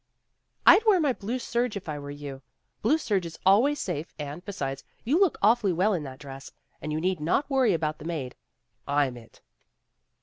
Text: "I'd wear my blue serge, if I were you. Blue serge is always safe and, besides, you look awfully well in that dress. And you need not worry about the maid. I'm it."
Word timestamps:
"I'd 0.65 0.83
wear 0.87 0.99
my 0.99 1.13
blue 1.13 1.37
serge, 1.37 1.77
if 1.77 1.87
I 1.87 1.99
were 1.99 2.09
you. 2.09 2.41
Blue 2.81 2.97
serge 2.97 3.27
is 3.27 3.37
always 3.45 3.77
safe 3.79 4.15
and, 4.17 4.43
besides, 4.43 4.83
you 5.03 5.19
look 5.19 5.37
awfully 5.43 5.73
well 5.73 5.93
in 5.93 6.01
that 6.05 6.17
dress. 6.17 6.51
And 6.81 6.91
you 6.91 6.99
need 6.99 7.19
not 7.19 7.47
worry 7.51 7.75
about 7.75 7.99
the 7.99 8.05
maid. 8.05 8.33
I'm 8.87 9.15
it." 9.15 9.41